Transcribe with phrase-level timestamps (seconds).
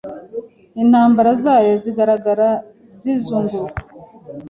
[0.81, 2.49] intambara zayo zigaragara
[2.99, 3.81] zizunguruka